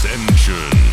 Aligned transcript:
Ascension. 0.00 0.87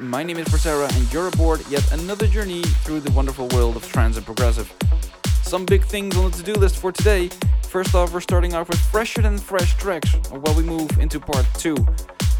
My 0.00 0.22
name 0.22 0.38
is 0.38 0.48
Persera 0.48 0.90
and 0.96 1.12
you're 1.12 1.28
aboard 1.28 1.62
yet 1.68 1.92
another 1.92 2.26
journey 2.26 2.62
through 2.62 3.00
the 3.00 3.10
wonderful 3.12 3.48
world 3.48 3.76
of 3.76 3.86
trance 3.86 4.16
and 4.16 4.24
progressive. 4.24 4.72
Some 5.42 5.66
big 5.66 5.84
things 5.84 6.16
on 6.16 6.30
the 6.30 6.38
to-do 6.38 6.54
list 6.54 6.78
for 6.78 6.90
today. 6.90 7.28
First 7.64 7.94
off, 7.94 8.14
we're 8.14 8.22
starting 8.22 8.54
off 8.54 8.70
with 8.70 8.80
fresher 8.80 9.20
than 9.20 9.36
fresh 9.36 9.76
tracks 9.76 10.14
while 10.30 10.54
we 10.54 10.62
move 10.62 10.90
into 10.98 11.20
part 11.20 11.46
2. 11.58 11.76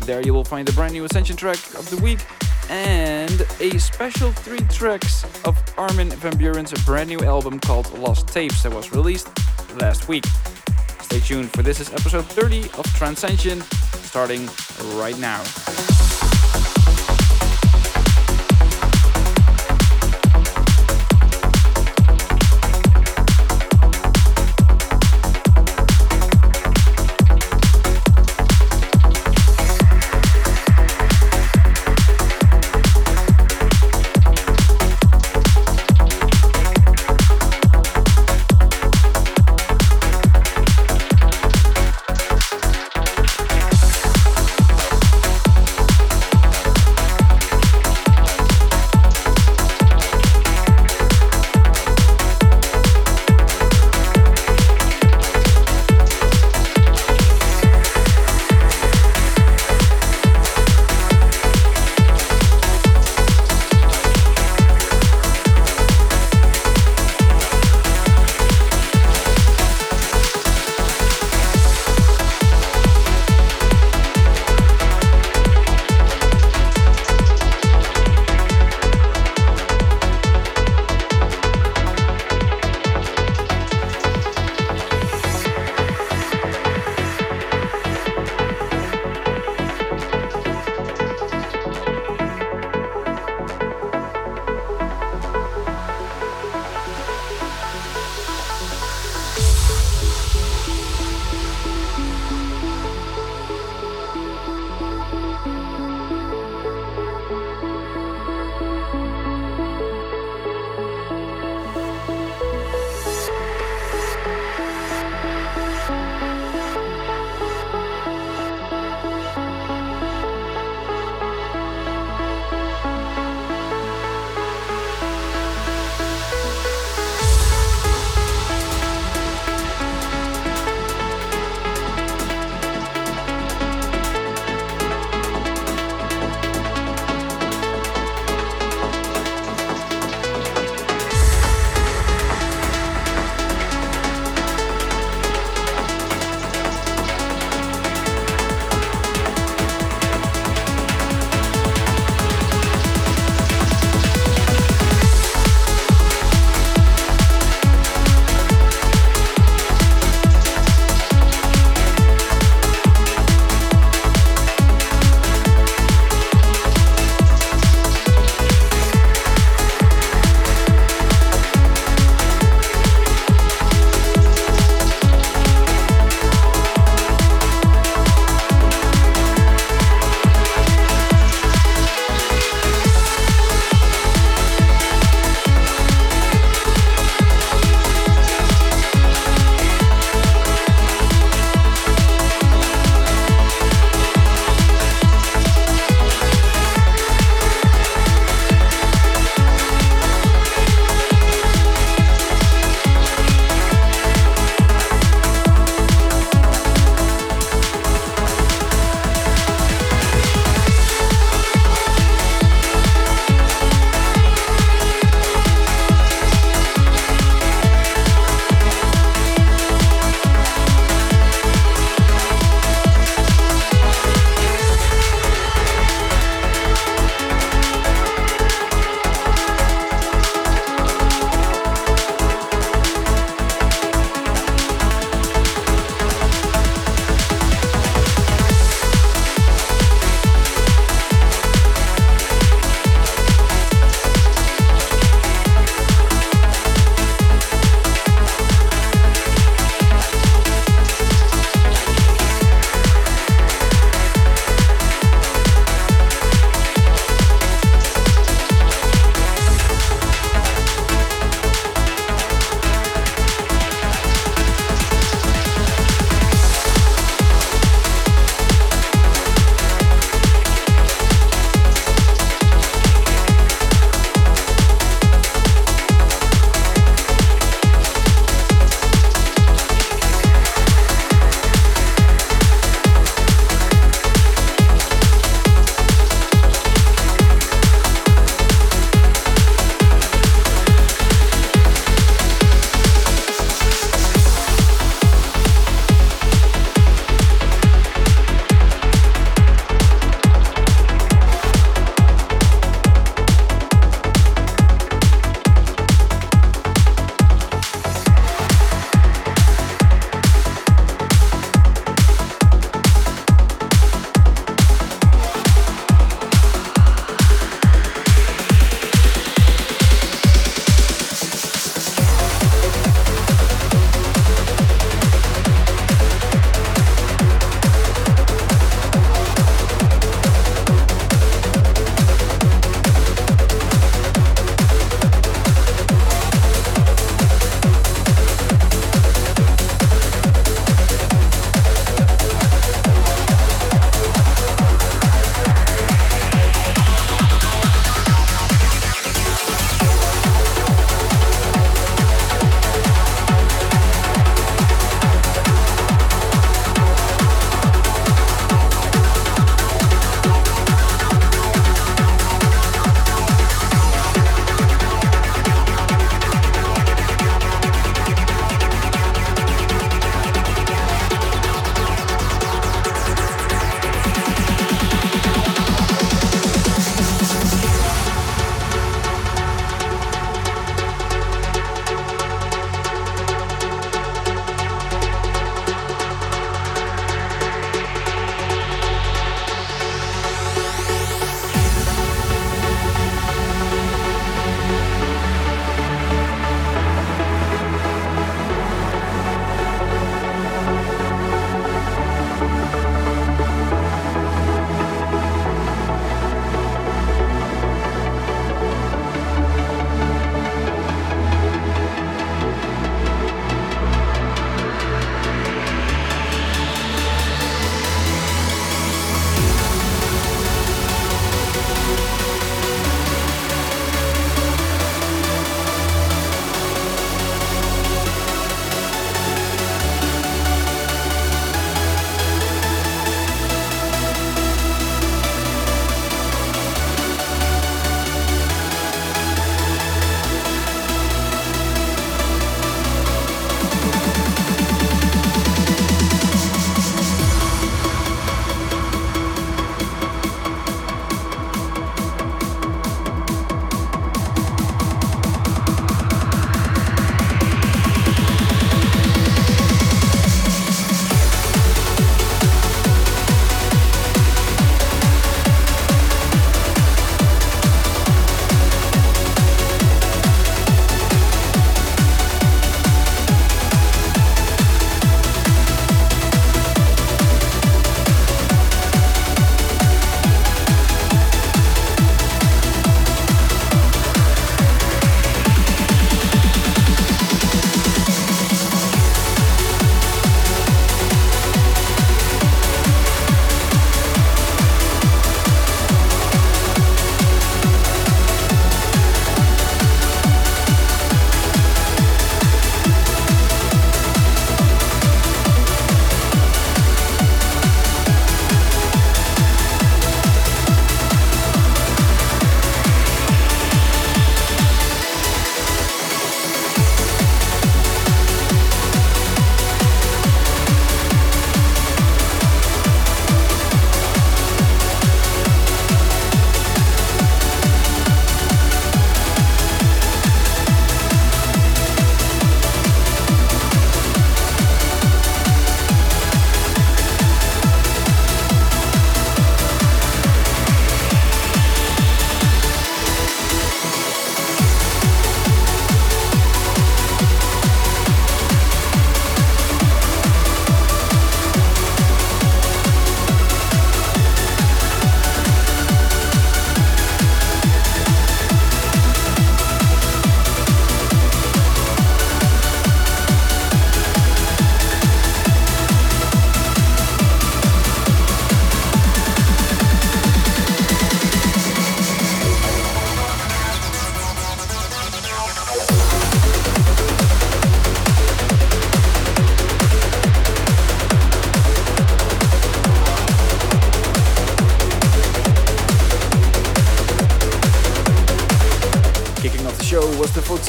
There 0.06 0.22
you 0.22 0.32
will 0.32 0.44
find 0.44 0.70
a 0.70 0.72
brand 0.72 0.94
new 0.94 1.04
Ascension 1.04 1.36
track 1.36 1.58
of 1.74 1.88
the 1.90 1.98
week 1.98 2.20
and 2.70 3.46
a 3.60 3.78
special 3.78 4.32
three 4.32 4.60
tracks 4.70 5.24
of 5.44 5.62
Armin 5.76 6.08
van 6.08 6.38
Buuren's 6.38 6.72
brand 6.84 7.10
new 7.10 7.20
album 7.20 7.60
called 7.60 7.92
Lost 7.98 8.26
Tapes 8.28 8.62
that 8.62 8.72
was 8.72 8.90
released 8.92 9.28
last 9.78 10.08
week. 10.08 10.24
Stay 11.02 11.20
tuned 11.20 11.50
for 11.50 11.62
this 11.62 11.78
is 11.78 11.92
episode 11.92 12.24
30 12.24 12.62
of 12.62 12.86
Trancescension 12.96 13.62
starting 14.02 14.48
right 14.98 15.18
now. 15.18 15.99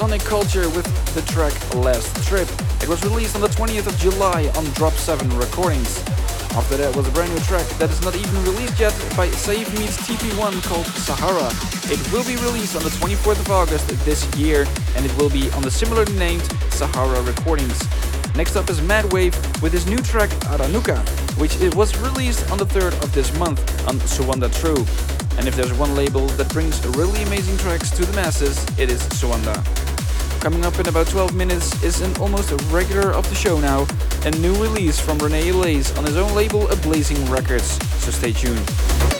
The 0.10 0.18
Culture 0.18 0.68
with 0.72 1.14
the 1.14 1.22
track 1.32 1.54
Last 1.76 2.28
Trip. 2.28 2.50
It 2.82 2.90
was 2.90 3.02
released 3.04 3.36
on 3.36 3.42
the 3.42 3.48
20th 3.48 3.88
of 3.88 3.96
July 3.98 4.52
on 4.58 4.66
Drop 4.72 4.92
7 4.94 5.30
Recordings. 5.38 6.00
After 6.58 6.76
that 6.76 6.94
was 6.98 7.08
a 7.08 7.12
brand 7.12 7.32
new 7.32 7.40
track 7.42 7.66
that 7.78 7.90
is 7.90 8.02
not 8.02 8.16
even 8.16 8.44
released 8.44 8.78
yet 8.78 8.92
by 9.16 9.30
Seif 9.30 9.72
Meets 9.80 9.96
TP1 10.02 10.64
called 10.64 10.88
Sahara. 10.88 11.48
It 11.94 12.02
will 12.12 12.26
be 12.26 12.36
released 12.44 12.76
on 12.76 12.84
the 12.84 12.90
24th 12.90 13.40
of 13.40 13.52
August 13.52 13.88
this 14.04 14.26
year 14.36 14.66
and 14.98 15.06
it 15.06 15.16
will 15.18 15.30
be 15.30 15.50
on 15.52 15.62
the 15.62 15.72
similarly 15.72 16.18
named 16.18 16.44
Sahara 16.72 17.22
Recordings. 17.22 17.80
Next 18.36 18.58
up 18.58 18.70
is 18.70 18.82
Madwave 18.82 19.36
with 19.62 19.72
his 19.72 19.86
new 19.86 20.00
track 20.00 20.32
Aranuka, 20.52 21.00
which 21.40 21.56
it 21.62 21.74
was 21.76 21.96
released 22.00 22.50
on 22.52 22.58
the 22.58 22.66
3rd 22.66 23.02
of 23.04 23.14
this 23.14 23.32
month 23.38 23.62
on 23.88 23.96
Suanda 24.00 24.50
True. 24.60 24.84
And 25.38 25.48
if 25.48 25.56
there's 25.56 25.74
one 25.74 25.96
label 25.96 26.28
that 26.36 26.52
brings 26.52 26.86
really 26.98 27.24
amazing 27.24 27.58
tracks 27.60 27.92
to 27.92 28.04
the 28.04 28.14
masses, 28.14 28.58
it 28.78 28.90
is 28.90 29.00
Suanda. 29.10 29.56
Coming 30.42 30.66
up 30.66 30.80
in 30.80 30.88
about 30.88 31.06
12 31.06 31.36
minutes 31.36 31.84
is 31.84 32.02
an 32.02 32.18
almost 32.18 32.52
regular 32.72 33.14
of 33.14 33.30
the 33.30 33.36
show 33.36 33.60
now, 33.60 33.86
a 34.26 34.32
new 34.32 34.56
release 34.56 35.00
from 35.00 35.20
Rene 35.20 35.50
Ablaze 35.50 35.96
on 36.00 36.04
his 36.04 36.18
own 36.18 36.34
label 36.34 36.62
Ablazing 36.64 37.30
Records, 37.30 37.78
so 38.04 38.10
stay 38.10 38.32
tuned. 38.32 39.11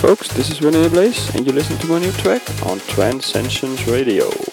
Folks, 0.00 0.28
this 0.28 0.48
is 0.48 0.60
René 0.60 0.86
Ablaze 0.86 1.34
and 1.34 1.44
you 1.44 1.52
listen 1.52 1.76
to 1.78 1.88
my 1.88 1.98
new 1.98 2.12
track 2.12 2.48
on 2.64 2.78
Trancescensions 2.78 3.92
Radio. 3.92 4.47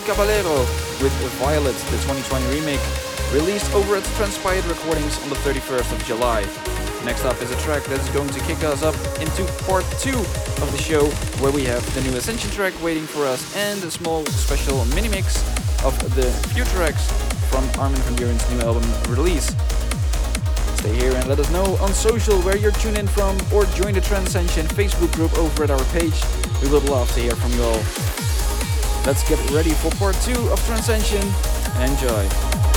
Caballero 0.00 0.60
with 1.00 1.12
Violet, 1.38 1.74
the 1.74 1.98
2020 2.04 2.46
remake, 2.54 2.80
released 3.32 3.72
over 3.72 3.96
at 3.96 4.04
Transpired 4.16 4.64
Recordings 4.66 5.20
on 5.22 5.28
the 5.30 5.36
31st 5.36 5.92
of 5.92 6.04
July. 6.04 6.40
Next 7.04 7.24
up 7.24 7.40
is 7.40 7.50
a 7.50 7.56
track 7.60 7.84
that 7.84 8.00
is 8.00 8.08
going 8.10 8.28
to 8.30 8.40
kick 8.40 8.62
us 8.64 8.82
up 8.82 8.94
into 9.20 9.44
part 9.64 9.84
2 10.00 10.10
of 10.10 10.72
the 10.72 10.78
show, 10.78 11.06
where 11.40 11.52
we 11.52 11.64
have 11.64 11.82
the 11.94 12.02
new 12.02 12.16
Ascension 12.16 12.50
track 12.50 12.74
waiting 12.82 13.04
for 13.04 13.24
us 13.24 13.56
and 13.56 13.82
a 13.84 13.90
small 13.90 14.24
special 14.26 14.84
mini 14.94 15.08
mix 15.08 15.36
of 15.84 15.96
the 16.14 16.30
tracks 16.72 17.10
from 17.48 17.64
Armin 17.80 18.00
van 18.02 18.16
Buuren's 18.16 18.50
new 18.50 18.60
album 18.60 18.84
release. 19.14 19.54
Stay 20.78 20.94
here 20.96 21.14
and 21.14 21.26
let 21.28 21.38
us 21.38 21.50
know 21.50 21.76
on 21.80 21.92
social 21.92 22.40
where 22.42 22.56
you're 22.56 22.72
tuned 22.72 22.98
in 22.98 23.06
from 23.06 23.36
or 23.52 23.64
join 23.74 23.94
the 23.94 24.00
Trancescension 24.00 24.66
Facebook 24.68 25.12
group 25.12 25.36
over 25.38 25.64
at 25.64 25.70
our 25.70 25.84
page. 25.86 26.22
We 26.62 26.70
would 26.70 26.84
love 26.84 27.12
to 27.14 27.20
hear 27.20 27.34
from 27.34 27.52
you 27.52 27.62
all. 27.62 28.27
Let's 29.06 29.26
get 29.28 29.38
ready 29.50 29.70
for 29.70 29.90
part 29.92 30.14
2 30.22 30.32
of 30.50 30.58
Trancescension 30.60 31.22
and 31.76 31.92
enjoy. 31.92 32.67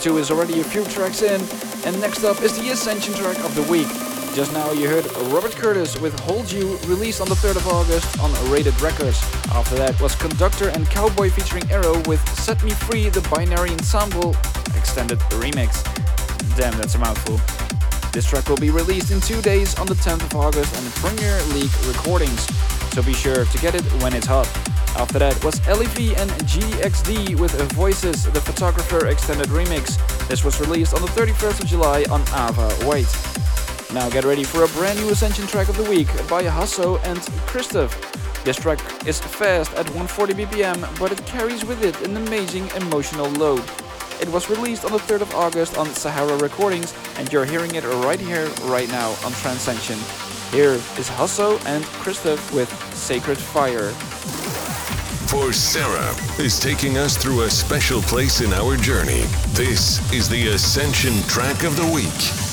2 0.00 0.16
is 0.16 0.30
already 0.30 0.60
a 0.60 0.64
few 0.64 0.82
tracks 0.86 1.20
in, 1.20 1.40
and 1.84 2.00
next 2.00 2.24
up 2.24 2.40
is 2.40 2.58
the 2.58 2.70
Ascension 2.70 3.12
track 3.12 3.38
of 3.44 3.54
the 3.54 3.62
week. 3.70 3.86
Just 4.34 4.50
now 4.54 4.72
you 4.72 4.88
heard 4.88 5.04
Robert 5.30 5.52
Curtis 5.52 6.00
with 6.00 6.18
Hold 6.20 6.50
You, 6.50 6.78
released 6.86 7.20
on 7.20 7.28
the 7.28 7.34
3rd 7.34 7.56
of 7.56 7.66
August 7.68 8.18
on 8.18 8.32
Rated 8.50 8.80
Records. 8.80 9.22
After 9.52 9.74
that 9.74 10.00
was 10.00 10.14
Conductor 10.16 10.70
and 10.70 10.88
Cowboy 10.88 11.28
featuring 11.28 11.70
Aero 11.70 12.00
with 12.06 12.26
Set 12.38 12.62
Me 12.64 12.70
Free, 12.70 13.10
the 13.10 13.20
Binary 13.28 13.72
Ensemble 13.72 14.30
extended 14.74 15.18
remix. 15.36 15.84
Damn, 16.56 16.76
that's 16.78 16.94
a 16.94 16.98
mouthful. 16.98 17.38
This 18.12 18.24
track 18.24 18.48
will 18.48 18.56
be 18.56 18.70
released 18.70 19.10
in 19.10 19.20
two 19.20 19.42
days 19.42 19.78
on 19.78 19.86
the 19.86 19.94
10th 19.94 20.22
of 20.22 20.34
August 20.34 20.74
on 20.76 20.90
Premier 20.92 21.38
League 21.52 21.70
Recordings, 21.86 22.46
so 22.92 23.02
be 23.02 23.12
sure 23.12 23.44
to 23.44 23.58
get 23.58 23.74
it 23.74 23.84
when 24.02 24.14
it's 24.14 24.26
hot. 24.26 24.46
After 24.96 25.18
that 25.20 25.42
was 25.44 25.60
Elle 25.68 25.84
Vee 25.94 26.14
and 26.16 26.30
GXD 26.30 27.38
with 27.38 27.52
Voices, 27.72 28.24
the 28.24 28.40
Photographer 28.40 29.06
extended 29.06 29.46
remix. 29.48 29.96
This 30.28 30.44
was 30.44 30.60
released 30.60 30.94
on 30.94 31.02
the 31.02 31.08
31st 31.08 31.60
of 31.60 31.66
July 31.66 32.04
on 32.10 32.22
AVA 32.22 32.68
White. 32.84 33.10
Now 33.94 34.08
get 34.08 34.24
ready 34.24 34.44
for 34.44 34.64
a 34.64 34.68
brand 34.68 34.98
new 34.98 35.10
Ascension 35.10 35.46
track 35.46 35.68
of 35.68 35.76
the 35.76 35.88
week 35.88 36.08
by 36.28 36.42
Hasso 36.42 37.00
and 37.04 37.20
Christoph. 37.46 37.94
This 38.44 38.56
track 38.56 38.80
is 39.06 39.20
fast 39.20 39.72
at 39.72 39.86
140 39.90 40.34
BPM, 40.34 40.98
but 40.98 41.12
it 41.12 41.24
carries 41.26 41.64
with 41.64 41.82
it 41.84 42.00
an 42.06 42.16
amazing 42.16 42.68
emotional 42.76 43.28
load. 43.30 43.62
It 44.20 44.28
was 44.28 44.50
released 44.50 44.84
on 44.84 44.92
the 44.92 44.98
3rd 44.98 45.22
of 45.22 45.34
August 45.34 45.78
on 45.78 45.86
Sahara 45.88 46.36
Recordings, 46.38 46.94
and 47.16 47.32
you're 47.32 47.44
hearing 47.44 47.74
it 47.74 47.84
right 47.84 48.20
here, 48.20 48.46
right 48.64 48.88
now 48.88 49.10
on 49.24 49.32
Trancescension. 49.32 50.29
Here 50.50 50.72
is 50.72 51.08
Hasso 51.08 51.64
and 51.64 51.84
Christoph 51.84 52.52
with 52.52 52.68
Sacred 52.92 53.38
Fire. 53.38 53.90
For 55.28 55.52
Sarah 55.52 56.12
is 56.44 56.58
taking 56.58 56.98
us 56.98 57.16
through 57.16 57.42
a 57.42 57.50
special 57.50 58.02
place 58.02 58.40
in 58.40 58.52
our 58.52 58.76
journey. 58.76 59.22
This 59.50 60.00
is 60.12 60.28
the 60.28 60.48
Ascension 60.48 61.22
track 61.28 61.62
of 61.62 61.76
the 61.76 61.86
week. 61.86 62.49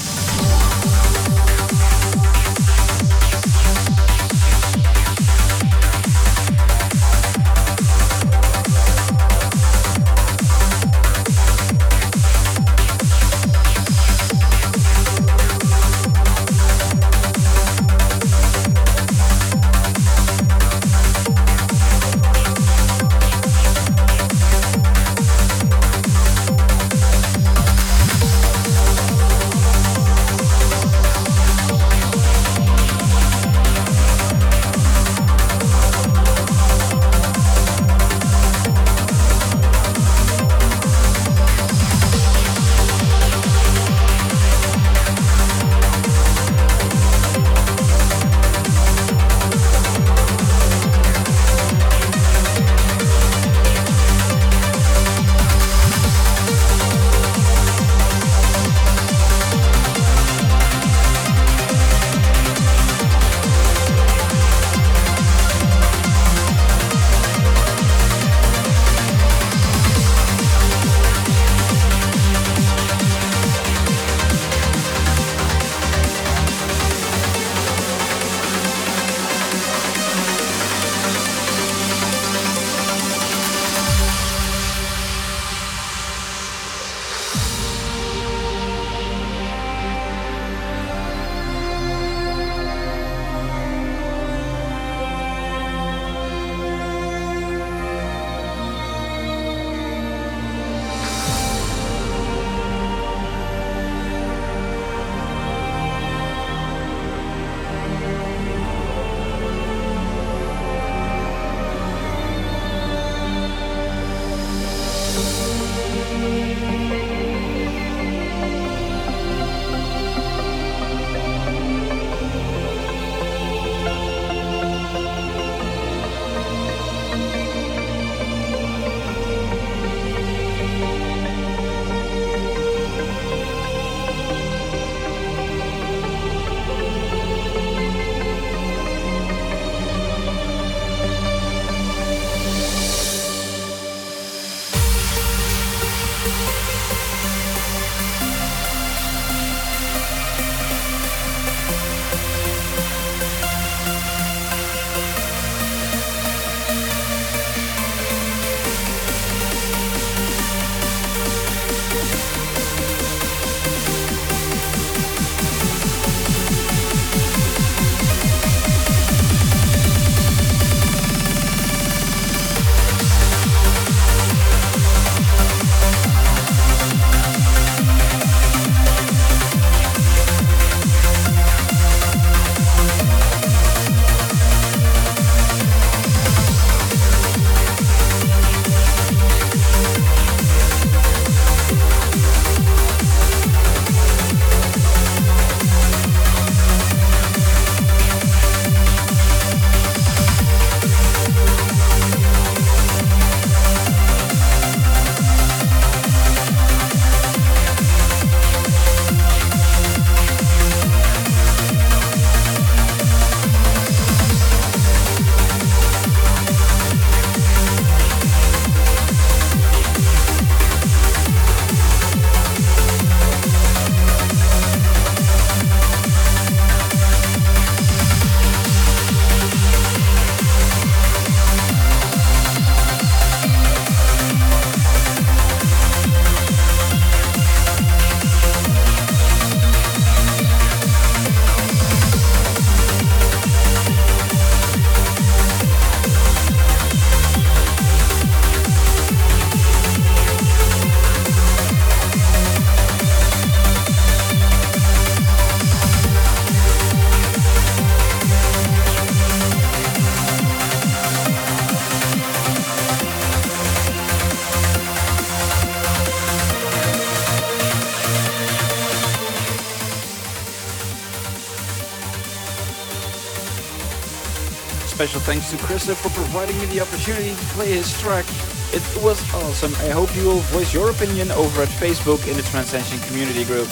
Thanks 275.28 275.52
to 275.52 275.58
Christoph 275.58 275.98
for 275.98 276.10
providing 276.12 276.58
me 276.58 276.68
the 276.68 276.80
opportunity 276.80 277.32
to 277.32 277.46
play 277.52 277.68
his 277.68 278.00
track. 278.00 278.24
It 278.72 278.82
was 279.04 279.20
awesome. 279.34 279.74
I 279.86 279.90
hope 279.90 280.16
you 280.16 280.24
will 280.24 280.40
voice 280.56 280.74
your 280.74 280.90
opinion 280.90 281.32
over 281.32 281.64
at 281.64 281.68
Facebook 281.68 282.26
in 282.30 282.38
the 282.38 282.44
Trancescension 282.44 283.06
community 283.08 283.44
group. 283.44 283.68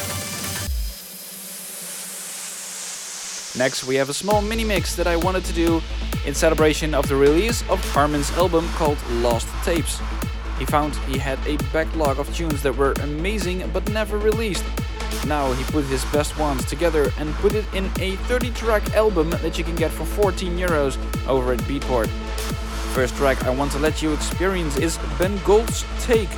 Next, 3.58 3.86
we 3.86 3.96
have 3.96 4.10
a 4.10 4.14
small 4.14 4.42
mini 4.42 4.66
mix 4.66 4.98
that 4.98 5.08
I 5.08 5.16
wanted 5.16 5.46
to 5.46 5.54
do 5.54 5.82
in 6.26 6.36
celebration 6.36 6.94
of 6.94 7.08
the 7.08 7.16
release 7.16 7.62
of 7.70 7.80
Armin's 7.96 8.32
album 8.32 8.68
called 8.74 8.98
Lost 9.24 9.48
Tapes. 9.64 10.02
He 10.60 10.66
found 10.66 10.94
he 11.08 11.18
had 11.18 11.40
a 11.48 11.56
backlog 11.72 12.20
of 12.20 12.28
tunes 12.36 12.62
that 12.64 12.76
were 12.76 12.92
amazing 13.02 13.64
but 13.72 13.90
never 13.92 14.18
released. 14.18 14.66
Now 15.26 15.52
he 15.54 15.64
put 15.66 15.86
his 15.86 16.06
best 16.06 16.38
ones 16.38 16.66
together 16.66 17.12
and 17.18 17.34
put 17.36 17.54
it 17.54 17.66
in 17.74 17.86
a 18.00 18.16
30 18.28 18.52
track 18.52 18.94
album 18.94 19.32
that 19.32 19.58
you 19.58 19.64
can 19.64 19.76
get 19.76 19.92
for 19.92 20.06
14 20.06 20.58
euros 20.58 20.98
over 21.28 21.54
at 21.54 21.60
Beatport. 21.62 22.08
First 22.94 23.16
track 23.16 23.44
I 23.44 23.50
want 23.50 23.72
to 23.72 23.80
let 23.80 24.02
you 24.02 24.14
experience 24.14 24.78
is 24.78 24.98
Ben 25.18 25.38
Gold's 25.44 25.84
take 26.02 26.30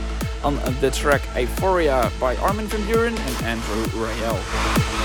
on 0.43 0.55
the 0.79 0.91
track 0.91 1.21
EIFORYA 1.33 2.17
by 2.19 2.35
Armin 2.37 2.67
van 2.67 2.81
Buuren 2.81 3.17
and 3.19 3.45
Andrew 3.45 3.83
Rayel. 4.01 4.96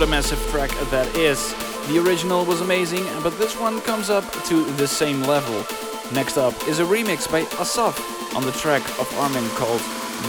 What 0.00 0.08
a 0.08 0.12
massive 0.12 0.40
track 0.48 0.70
that 0.88 1.14
is. 1.14 1.54
The 1.88 1.98
original 1.98 2.46
was 2.46 2.62
amazing, 2.62 3.04
but 3.22 3.36
this 3.36 3.54
one 3.60 3.82
comes 3.82 4.08
up 4.08 4.24
to 4.46 4.64
the 4.76 4.88
same 4.88 5.20
level. 5.24 5.54
Next 6.14 6.38
up 6.38 6.54
is 6.66 6.78
a 6.78 6.84
remix 6.84 7.30
by 7.30 7.42
Assaf 7.60 8.34
on 8.34 8.46
the 8.46 8.52
track 8.52 8.82
of 8.98 9.06
Armin 9.18 9.46
called 9.50 9.82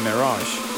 Mirage. 0.04 0.71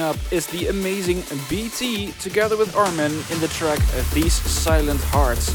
Up 0.00 0.16
is 0.30 0.46
the 0.46 0.68
amazing 0.68 1.22
BT 1.48 2.12
together 2.12 2.56
with 2.56 2.74
Armin 2.76 3.12
in 3.30 3.40
the 3.40 3.48
track 3.48 3.78
These 4.12 4.32
Silent 4.32 5.00
Hearts. 5.04 5.54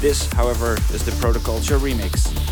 This, 0.00 0.30
however, 0.32 0.74
is 0.92 1.04
the 1.04 1.12
Protoculture 1.12 1.78
remix. 1.78 2.43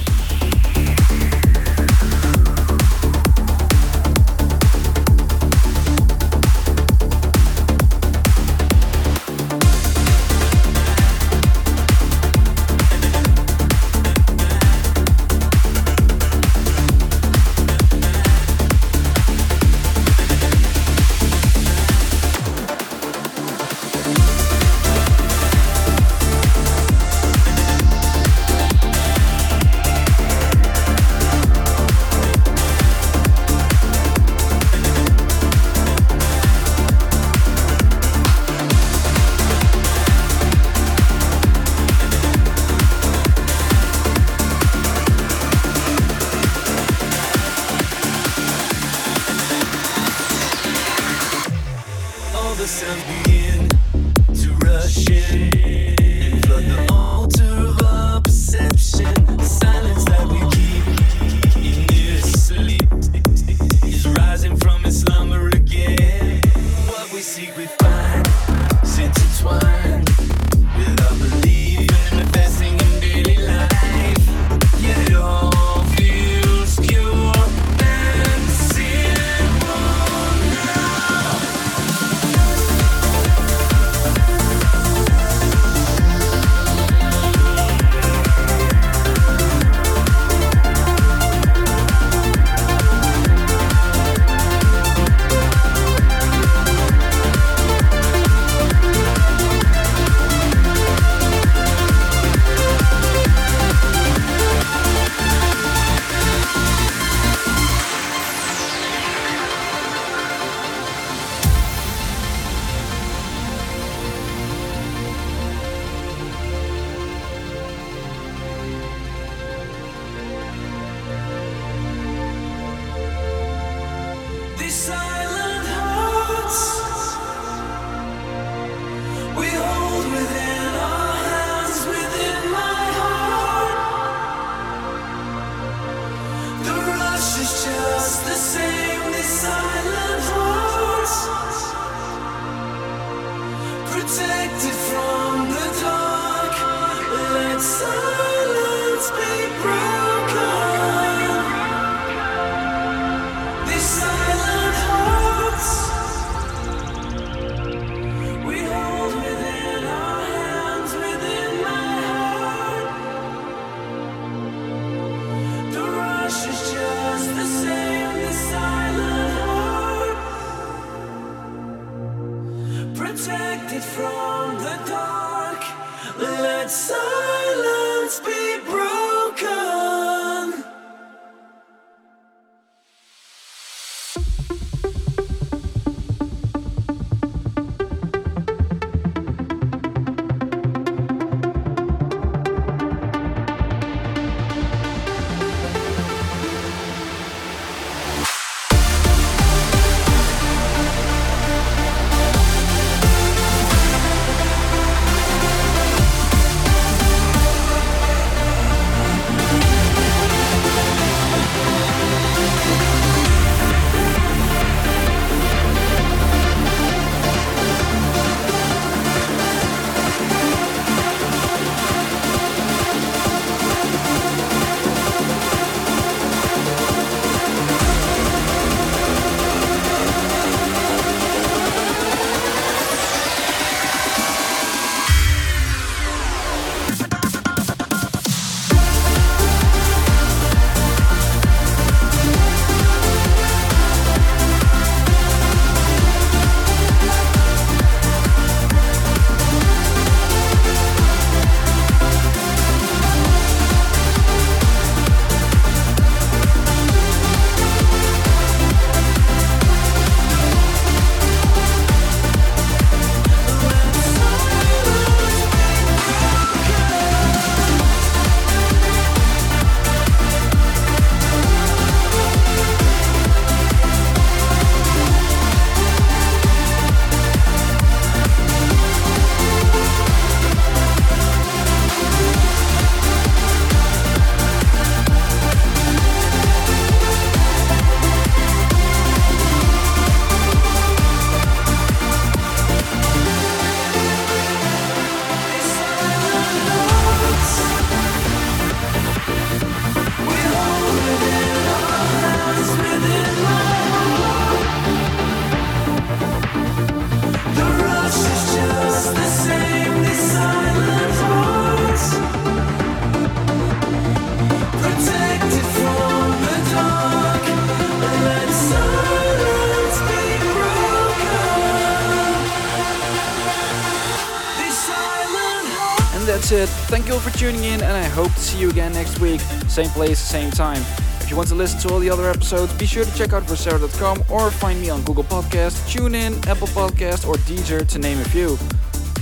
Same 329.72 329.88
place, 329.88 330.18
same 330.18 330.50
time. 330.50 330.82
If 331.22 331.30
you 331.30 331.36
want 331.36 331.48
to 331.48 331.54
listen 331.54 331.80
to 331.80 331.94
all 331.94 331.98
the 331.98 332.10
other 332.10 332.28
episodes, 332.28 332.74
be 332.74 332.84
sure 332.84 333.06
to 333.06 333.14
check 333.16 333.32
out 333.32 333.44
versera.com 333.44 334.22
or 334.28 334.50
find 334.50 334.78
me 334.78 334.90
on 334.90 335.02
Google 335.02 335.24
Podcast, 335.24 335.72
TuneIn, 335.90 336.46
Apple 336.46 336.66
Podcast, 336.68 337.26
or 337.26 337.36
Deezer, 337.48 337.88
to 337.88 337.98
name 337.98 338.18
a 338.20 338.24
few. 338.24 338.58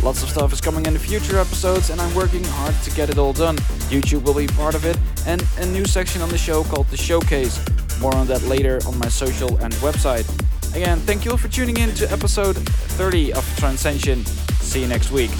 Lots 0.02 0.24
of 0.24 0.28
stuff 0.28 0.52
is 0.52 0.60
coming 0.60 0.86
in 0.86 0.92
the 0.94 0.98
future 0.98 1.38
episodes, 1.38 1.90
and 1.90 2.00
I'm 2.00 2.12
working 2.16 2.42
hard 2.42 2.74
to 2.82 2.90
get 2.96 3.10
it 3.10 3.16
all 3.16 3.32
done. 3.32 3.58
YouTube 3.90 4.24
will 4.24 4.34
be 4.34 4.48
part 4.48 4.74
of 4.74 4.84
it, 4.84 4.98
and 5.24 5.40
a 5.58 5.66
new 5.66 5.84
section 5.84 6.20
on 6.20 6.30
the 6.30 6.38
show 6.38 6.64
called 6.64 6.88
The 6.88 6.96
Showcase. 6.96 7.64
More 8.00 8.16
on 8.16 8.26
that 8.26 8.42
later 8.42 8.80
on 8.88 8.98
my 8.98 9.08
social 9.08 9.56
and 9.58 9.72
website. 9.74 10.26
Again, 10.74 10.98
thank 10.98 11.24
you 11.24 11.30
all 11.30 11.36
for 11.36 11.46
tuning 11.46 11.76
in 11.76 11.94
to 11.94 12.10
episode 12.10 12.56
30 12.56 13.34
of 13.34 13.44
Trancescension. 13.54 14.26
See 14.58 14.80
you 14.80 14.88
next 14.88 15.12
week. 15.12 15.30